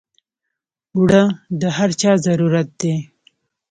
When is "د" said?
1.59-1.61